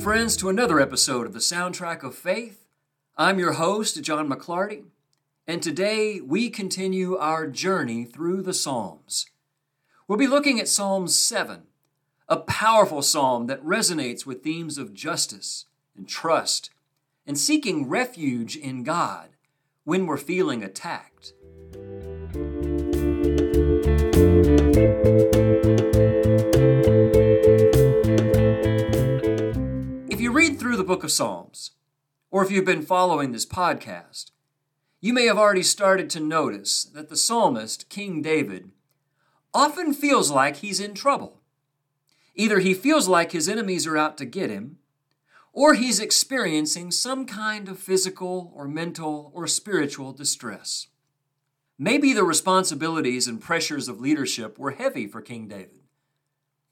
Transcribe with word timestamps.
Welcome, 0.00 0.12
friends, 0.12 0.36
to 0.38 0.48
another 0.48 0.80
episode 0.80 1.26
of 1.26 1.34
the 1.34 1.40
Soundtrack 1.40 2.02
of 2.02 2.14
Faith. 2.14 2.64
I'm 3.18 3.38
your 3.38 3.52
host, 3.52 4.02
John 4.02 4.30
McLarty, 4.30 4.84
and 5.46 5.62
today 5.62 6.22
we 6.22 6.48
continue 6.48 7.18
our 7.18 7.46
journey 7.46 8.06
through 8.06 8.40
the 8.40 8.54
Psalms. 8.54 9.26
We'll 10.08 10.16
be 10.16 10.26
looking 10.26 10.58
at 10.58 10.68
Psalm 10.68 11.06
7, 11.06 11.64
a 12.30 12.38
powerful 12.38 13.02
psalm 13.02 13.46
that 13.48 13.62
resonates 13.62 14.24
with 14.24 14.42
themes 14.42 14.78
of 14.78 14.94
justice 14.94 15.66
and 15.94 16.08
trust 16.08 16.70
and 17.26 17.36
seeking 17.36 17.86
refuge 17.86 18.56
in 18.56 18.84
God 18.84 19.28
when 19.84 20.06
we're 20.06 20.16
feeling 20.16 20.64
attacked. 20.64 21.34
Book 30.90 31.04
of 31.04 31.12
Psalms, 31.12 31.70
or 32.32 32.44
if 32.44 32.50
you've 32.50 32.64
been 32.64 32.82
following 32.82 33.30
this 33.30 33.46
podcast, 33.46 34.32
you 35.00 35.12
may 35.12 35.26
have 35.26 35.38
already 35.38 35.62
started 35.62 36.10
to 36.10 36.18
notice 36.18 36.82
that 36.82 37.08
the 37.08 37.16
psalmist, 37.16 37.88
King 37.88 38.22
David, 38.22 38.72
often 39.54 39.94
feels 39.94 40.32
like 40.32 40.56
he's 40.56 40.80
in 40.80 40.94
trouble. 40.94 41.42
Either 42.34 42.58
he 42.58 42.74
feels 42.74 43.06
like 43.06 43.30
his 43.30 43.48
enemies 43.48 43.86
are 43.86 43.96
out 43.96 44.18
to 44.18 44.24
get 44.24 44.50
him, 44.50 44.78
or 45.52 45.74
he's 45.74 46.00
experiencing 46.00 46.90
some 46.90 47.24
kind 47.24 47.68
of 47.68 47.78
physical 47.78 48.52
or 48.52 48.66
mental 48.66 49.30
or 49.32 49.46
spiritual 49.46 50.10
distress. 50.12 50.88
Maybe 51.78 52.12
the 52.12 52.24
responsibilities 52.24 53.28
and 53.28 53.40
pressures 53.40 53.86
of 53.86 54.00
leadership 54.00 54.58
were 54.58 54.72
heavy 54.72 55.06
for 55.06 55.22
King 55.22 55.46
David. 55.46 55.82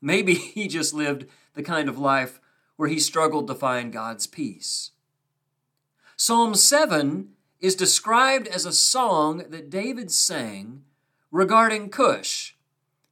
Maybe 0.02 0.34
he 0.56 0.66
just 0.66 0.92
lived 0.92 1.26
the 1.54 1.62
kind 1.62 1.88
of 1.88 2.00
life 2.00 2.40
where 2.78 2.88
he 2.88 3.00
struggled 3.00 3.48
to 3.48 3.56
find 3.56 3.92
God's 3.92 4.28
peace. 4.28 4.92
Psalm 6.16 6.54
7 6.54 7.30
is 7.60 7.74
described 7.74 8.46
as 8.46 8.64
a 8.64 8.72
song 8.72 9.42
that 9.48 9.68
David 9.68 10.12
sang 10.12 10.84
regarding 11.32 11.90
Cush. 11.90 12.54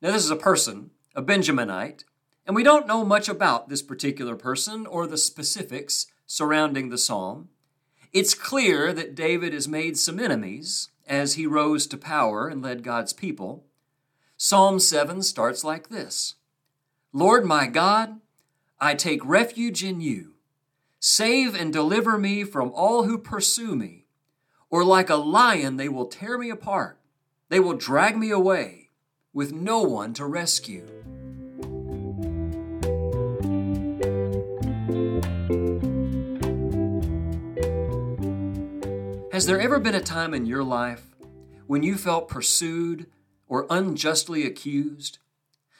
Now, 0.00 0.12
this 0.12 0.22
is 0.22 0.30
a 0.30 0.36
person, 0.36 0.92
a 1.16 1.22
Benjaminite, 1.22 2.04
and 2.46 2.54
we 2.54 2.62
don't 2.62 2.86
know 2.86 3.04
much 3.04 3.28
about 3.28 3.68
this 3.68 3.82
particular 3.82 4.36
person 4.36 4.86
or 4.86 5.04
the 5.04 5.18
specifics 5.18 6.06
surrounding 6.28 6.88
the 6.88 6.98
psalm. 6.98 7.48
It's 8.12 8.34
clear 8.34 8.92
that 8.92 9.16
David 9.16 9.52
has 9.52 9.66
made 9.66 9.98
some 9.98 10.20
enemies 10.20 10.90
as 11.08 11.34
he 11.34 11.44
rose 11.44 11.88
to 11.88 11.96
power 11.96 12.46
and 12.46 12.62
led 12.62 12.84
God's 12.84 13.12
people. 13.12 13.64
Psalm 14.36 14.78
7 14.78 15.22
starts 15.22 15.64
like 15.64 15.88
this 15.88 16.36
Lord 17.12 17.44
my 17.44 17.66
God, 17.66 18.20
I 18.78 18.94
take 18.94 19.24
refuge 19.24 19.82
in 19.82 20.02
you. 20.02 20.34
Save 21.00 21.54
and 21.54 21.72
deliver 21.72 22.18
me 22.18 22.44
from 22.44 22.70
all 22.74 23.04
who 23.04 23.16
pursue 23.16 23.74
me. 23.74 24.04
Or 24.68 24.84
like 24.84 25.08
a 25.08 25.16
lion, 25.16 25.78
they 25.78 25.88
will 25.88 26.06
tear 26.06 26.36
me 26.36 26.50
apart. 26.50 27.00
They 27.48 27.58
will 27.58 27.72
drag 27.72 28.18
me 28.18 28.30
away 28.30 28.90
with 29.32 29.52
no 29.52 29.80
one 29.80 30.12
to 30.14 30.26
rescue. 30.26 30.84
Has 39.32 39.46
there 39.46 39.60
ever 39.60 39.78
been 39.78 39.94
a 39.94 40.00
time 40.00 40.34
in 40.34 40.44
your 40.44 40.64
life 40.64 41.16
when 41.66 41.82
you 41.82 41.96
felt 41.96 42.28
pursued 42.28 43.06
or 43.48 43.66
unjustly 43.70 44.44
accused? 44.44 45.18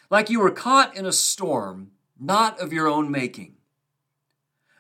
Like 0.09 0.31
you 0.31 0.41
were 0.41 0.51
caught 0.51 0.97
in 0.97 1.05
a 1.05 1.13
storm 1.13 1.91
not 2.19 2.59
of 2.61 2.73
your 2.73 2.89
own 2.89 3.11
making? 3.11 3.57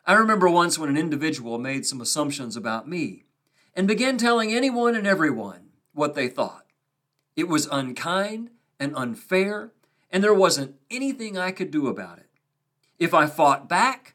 I 0.04 0.14
remember 0.14 0.48
once 0.48 0.78
when 0.78 0.88
an 0.88 0.96
individual 0.96 1.58
made 1.58 1.84
some 1.84 2.00
assumptions 2.00 2.56
about 2.56 2.88
me 2.88 3.24
and 3.74 3.88
began 3.88 4.16
telling 4.16 4.52
anyone 4.52 4.94
and 4.94 5.06
everyone 5.06 5.70
what 5.92 6.14
they 6.14 6.28
thought. 6.28 6.66
It 7.34 7.48
was 7.48 7.66
unkind 7.70 8.50
and 8.78 8.94
unfair, 8.96 9.72
and 10.10 10.22
there 10.22 10.34
wasn't 10.34 10.76
anything 10.90 11.36
I 11.36 11.50
could 11.50 11.70
do 11.70 11.88
about 11.88 12.18
it. 12.18 12.30
If 12.98 13.12
I 13.12 13.26
fought 13.26 13.68
back, 13.68 14.14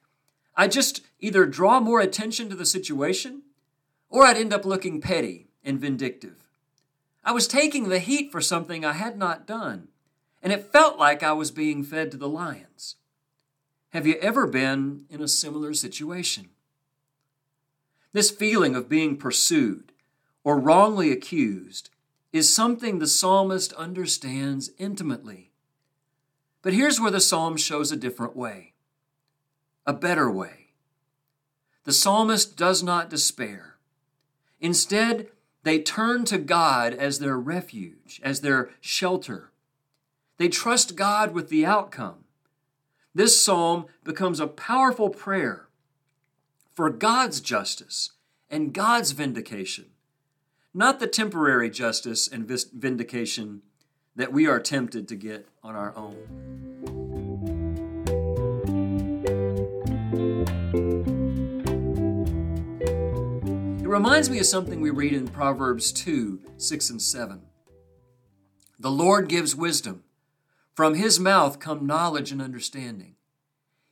I'd 0.55 0.71
just 0.71 1.01
either 1.19 1.45
draw 1.45 1.79
more 1.79 1.99
attention 1.99 2.49
to 2.49 2.55
the 2.55 2.65
situation 2.65 3.43
or 4.09 4.25
I'd 4.25 4.37
end 4.37 4.53
up 4.53 4.65
looking 4.65 5.01
petty 5.01 5.47
and 5.63 5.79
vindictive. 5.79 6.47
I 7.23 7.31
was 7.31 7.47
taking 7.47 7.89
the 7.89 7.99
heat 7.99 8.31
for 8.31 8.41
something 8.41 8.83
I 8.83 8.93
had 8.93 9.17
not 9.17 9.45
done, 9.45 9.89
and 10.41 10.51
it 10.51 10.71
felt 10.71 10.97
like 10.97 11.21
I 11.21 11.33
was 11.33 11.51
being 11.51 11.83
fed 11.83 12.11
to 12.11 12.17
the 12.17 12.29
lions. 12.29 12.95
Have 13.91 14.07
you 14.07 14.15
ever 14.21 14.47
been 14.47 15.05
in 15.09 15.21
a 15.21 15.27
similar 15.27 15.73
situation? 15.73 16.49
This 18.13 18.31
feeling 18.31 18.73
of 18.73 18.87
being 18.87 19.17
pursued 19.17 19.91
or 20.45 20.57
wrongly 20.57 21.11
accused 21.11 21.89
is 22.31 22.53
something 22.53 22.99
the 22.99 23.07
psalmist 23.07 23.73
understands 23.73 24.71
intimately. 24.77 25.51
But 26.61 26.73
here's 26.73 27.01
where 27.01 27.11
the 27.11 27.19
psalm 27.19 27.57
shows 27.57 27.91
a 27.91 27.97
different 27.97 28.35
way, 28.35 28.73
a 29.85 29.91
better 29.91 30.31
way. 30.31 30.67
The 31.83 31.91
psalmist 31.91 32.55
does 32.55 32.81
not 32.81 33.09
despair. 33.09 33.75
Instead, 34.61 35.27
they 35.63 35.81
turn 35.81 36.23
to 36.25 36.37
God 36.37 36.93
as 36.93 37.19
their 37.19 37.37
refuge, 37.37 38.21
as 38.23 38.39
their 38.39 38.69
shelter. 38.79 39.51
They 40.37 40.47
trust 40.47 40.95
God 40.95 41.33
with 41.33 41.49
the 41.49 41.65
outcome. 41.65 42.20
This 43.13 43.41
psalm 43.41 43.87
becomes 44.05 44.39
a 44.39 44.47
powerful 44.47 45.09
prayer 45.09 45.67
for 46.73 46.89
God's 46.89 47.41
justice 47.41 48.11
and 48.49 48.73
God's 48.73 49.11
vindication, 49.11 49.87
not 50.73 51.01
the 51.01 51.07
temporary 51.07 51.69
justice 51.69 52.29
and 52.29 52.47
vindication 52.47 53.63
that 54.15 54.31
we 54.31 54.47
are 54.47 54.61
tempted 54.61 55.09
to 55.09 55.15
get 55.15 55.49
on 55.61 55.75
our 55.75 55.93
own. 55.97 56.15
It 63.81 63.87
reminds 63.87 64.29
me 64.29 64.39
of 64.39 64.45
something 64.45 64.79
we 64.79 64.89
read 64.89 65.11
in 65.11 65.27
Proverbs 65.27 65.91
2 65.91 66.39
6 66.55 66.89
and 66.91 67.01
7. 67.01 67.41
The 68.79 68.91
Lord 68.91 69.27
gives 69.27 69.53
wisdom. 69.53 70.05
From 70.73 70.95
his 70.95 71.19
mouth 71.19 71.59
come 71.59 71.85
knowledge 71.85 72.31
and 72.31 72.41
understanding. 72.41 73.15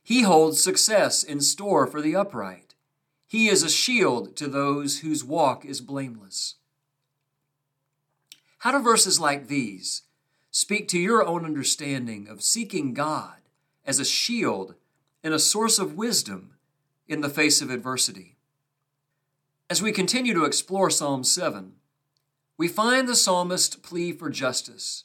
He 0.02 0.22
holds 0.22 0.62
success 0.62 1.22
in 1.22 1.40
store 1.40 1.86
for 1.86 2.00
the 2.00 2.16
upright. 2.16 2.74
He 3.26 3.48
is 3.48 3.62
a 3.62 3.68
shield 3.68 4.34
to 4.36 4.48
those 4.48 5.00
whose 5.00 5.22
walk 5.22 5.64
is 5.64 5.80
blameless. 5.80 6.56
How 8.58 8.72
do 8.72 8.82
verses 8.82 9.20
like 9.20 9.46
these 9.46 10.02
speak 10.50 10.88
to 10.88 10.98
your 10.98 11.24
own 11.24 11.44
understanding 11.44 12.26
of 12.28 12.42
seeking 12.42 12.92
God 12.92 13.36
as 13.84 14.00
a 14.00 14.04
shield 14.04 14.74
and 15.22 15.32
a 15.32 15.38
source 15.38 15.78
of 15.78 15.96
wisdom 15.96 16.56
in 17.06 17.20
the 17.20 17.28
face 17.28 17.62
of 17.62 17.70
adversity? 17.70 18.36
As 19.68 19.80
we 19.80 19.92
continue 19.92 20.34
to 20.34 20.44
explore 20.44 20.90
Psalm 20.90 21.22
7, 21.22 21.74
we 22.56 22.66
find 22.66 23.08
the 23.08 23.14
psalmist's 23.14 23.76
plea 23.76 24.12
for 24.12 24.28
justice. 24.28 25.04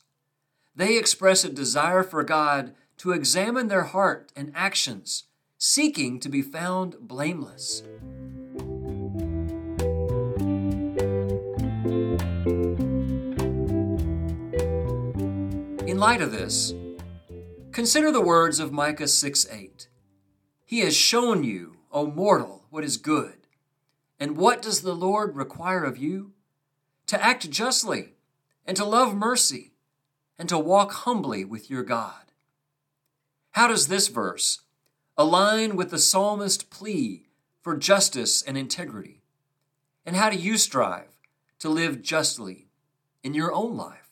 They 0.75 0.97
express 0.97 1.43
a 1.43 1.49
desire 1.49 2.03
for 2.03 2.23
God 2.23 2.73
to 2.97 3.11
examine 3.11 3.67
their 3.67 3.83
heart 3.83 4.31
and 4.35 4.51
actions, 4.55 5.23
seeking 5.57 6.19
to 6.19 6.29
be 6.29 6.41
found 6.41 6.97
blameless. 6.99 7.83
In 15.87 15.97
light 15.97 16.21
of 16.21 16.31
this, 16.31 16.73
consider 17.71 18.11
the 18.11 18.21
words 18.21 18.59
of 18.59 18.71
Micah 18.71 19.07
6 19.07 19.47
8. 19.49 19.87
He 20.65 20.79
has 20.79 20.95
shown 20.95 21.43
you, 21.43 21.77
O 21.91 22.07
mortal, 22.07 22.65
what 22.69 22.83
is 22.83 22.97
good 22.97 23.45
and 24.19 24.37
what 24.37 24.61
does 24.61 24.81
the 24.81 24.95
Lord 24.95 25.35
require 25.35 25.83
of 25.83 25.97
you? 25.97 26.31
To 27.07 27.23
act 27.23 27.49
justly, 27.49 28.13
and 28.65 28.75
to 28.77 28.85
love 28.85 29.13
mercy, 29.13 29.73
and 30.37 30.49
to 30.49 30.57
walk 30.57 30.91
humbly 30.91 31.45
with 31.45 31.69
your 31.69 31.83
God. 31.83 32.31
How 33.51 33.67
does 33.67 33.87
this 33.87 34.07
verse 34.07 34.61
align 35.17 35.75
with 35.75 35.91
the 35.91 35.99
psalmist's 35.99 36.63
plea 36.63 37.27
for 37.61 37.77
justice 37.77 38.41
and 38.41 38.57
integrity? 38.57 39.21
And 40.05 40.15
how 40.15 40.29
do 40.29 40.37
you 40.37 40.57
strive 40.57 41.17
to 41.59 41.69
live 41.69 42.01
justly 42.01 42.67
in 43.23 43.33
your 43.33 43.53
own 43.53 43.75
life? 43.77 44.05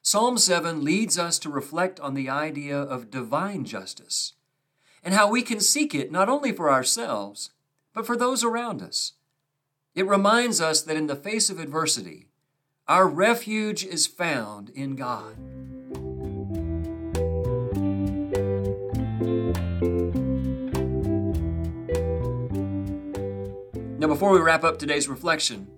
Psalm 0.00 0.36
7 0.36 0.82
leads 0.82 1.18
us 1.18 1.38
to 1.38 1.48
reflect 1.48 2.00
on 2.00 2.14
the 2.14 2.28
idea 2.28 2.76
of 2.76 3.10
divine 3.10 3.64
justice 3.64 4.32
and 5.04 5.14
how 5.14 5.28
we 5.28 5.42
can 5.42 5.60
seek 5.60 5.94
it 5.94 6.10
not 6.10 6.28
only 6.28 6.50
for 6.50 6.70
ourselves, 6.70 7.50
but 7.94 8.06
for 8.06 8.16
those 8.16 8.42
around 8.42 8.82
us. 8.82 9.12
It 9.94 10.06
reminds 10.06 10.60
us 10.60 10.82
that 10.82 10.96
in 10.96 11.06
the 11.06 11.16
face 11.16 11.50
of 11.50 11.60
adversity, 11.60 12.28
our 12.88 13.06
refuge 13.06 13.84
is 13.84 14.08
found 14.08 14.68
in 14.70 14.96
God. 14.96 15.38
Now, 24.00 24.08
before 24.08 24.32
we 24.32 24.40
wrap 24.40 24.64
up 24.64 24.80
today's 24.80 25.08
reflection, 25.08 25.68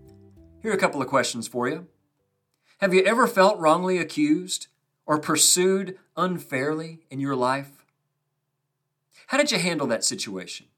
here 0.63 0.71
are 0.71 0.75
a 0.75 0.79
couple 0.79 1.03
of 1.03 1.09
questions 1.09 1.47
for 1.47 1.69
you. 1.69 1.89
Have 2.79 2.95
you 2.95 3.03
ever 3.05 3.27
felt 3.27 3.59
wrongly 3.59 3.99
accused 3.99 4.69
or 5.05 5.19
pursued 5.19 5.99
unfairly 6.17 7.01
in 7.11 7.21
your 7.21 7.37
life? 7.37 7.85
How 9.27 9.37
did 9.37 9.53
you 9.53 9.59
handle 9.59 9.87
that 9.89 10.05
situation? 10.05 10.69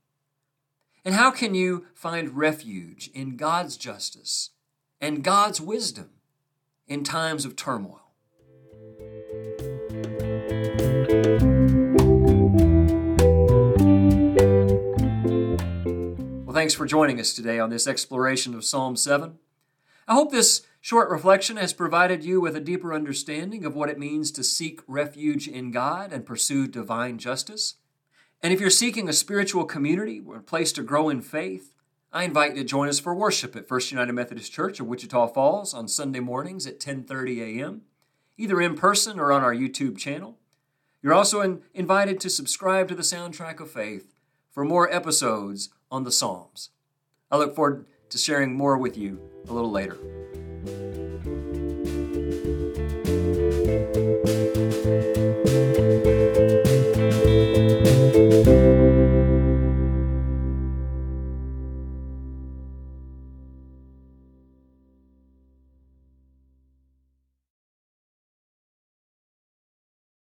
And 1.05 1.15
how 1.15 1.31
can 1.31 1.55
you 1.55 1.87
find 1.95 2.37
refuge 2.37 3.11
in 3.15 3.37
God's 3.37 3.77
justice 3.77 4.51
and 5.01 5.23
God's 5.23 5.61
wisdom? 5.61 6.11
In 6.89 7.03
times 7.03 7.45
of 7.45 7.57
turmoil? 7.57 8.03
Well, 16.45 16.55
thanks 16.55 16.75
for 16.75 16.87
joining 16.87 17.21
us 17.21 17.33
today 17.33 17.59
on 17.59 17.71
this 17.71 17.87
exploration 17.87 18.55
of 18.55 18.65
Psalm 18.65 18.97
7. 18.97 19.39
I 20.09 20.15
hope 20.15 20.31
this 20.31 20.63
short 20.81 21.11
reflection 21.11 21.57
has 21.57 21.73
provided 21.73 22.25
you 22.25 22.41
with 22.41 22.55
a 22.55 22.61
deeper 22.61 22.95
understanding 22.95 23.65
of 23.65 23.75
what 23.75 23.89
it 23.89 23.99
means 23.99 24.31
to 24.33 24.45
seek 24.45 24.81
refuge 24.87 25.49
in 25.49 25.73
God 25.73 26.13
and 26.13 26.25
pursue 26.25 26.69
divine 26.69 27.19
justice. 27.19 27.75
And 28.41 28.53
if 28.53 28.61
you're 28.61 28.71
seeking 28.71 29.09
a 29.09 29.13
spiritual 29.13 29.65
community 29.65 30.23
a 30.33 30.41
place 30.41 30.71
to 30.73 30.83
grow 30.83 31.09
in 31.09 31.23
faith, 31.23 31.73
I 32.17 32.23
invite 32.23 32.57
you 32.57 32.63
to 32.63 32.65
join 32.65 32.89
us 32.89 32.99
for 32.99 33.15
worship 33.15 33.55
at 33.57 33.69
First 33.69 33.93
United 33.93 34.15
Methodist 34.15 34.51
Church 34.51 34.81
of 34.81 34.87
Wichita 34.87 35.27
Falls 35.27 35.75
on 35.75 35.87
Sunday 35.87 36.21
mornings 36.21 36.67
at 36.67 36.81
10:30 36.81 37.61
a.m., 37.61 37.83
either 38.39 38.59
in 38.59 38.75
person 38.75 39.21
or 39.21 39.33
on 39.33 39.43
our 39.43 39.55
YouTube 39.55 39.99
channel. 39.99 40.39
You're 41.03 41.13
also 41.13 41.43
in, 41.43 41.61
invited 41.75 42.19
to 42.21 42.31
subscribe 42.31 42.89
to 42.89 42.95
the 42.95 43.03
Soundtrack 43.03 43.61
of 43.61 43.71
Faith 43.71 44.15
for 44.51 44.65
more 44.65 44.91
episodes 44.91 45.69
on 45.91 46.05
the 46.05 46.11
Psalms. 46.11 46.71
I 47.31 47.37
look 47.37 47.55
forward 47.55 47.85
to 48.09 48.17
sharing 48.17 48.55
more 48.55 48.79
with 48.79 48.97
you 48.97 49.21
a 49.47 49.53
little 49.53 49.71
later. 49.71 49.99